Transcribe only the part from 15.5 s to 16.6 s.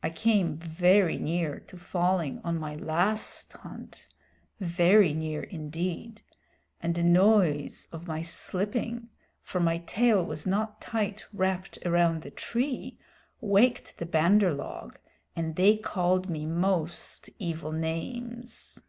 they called me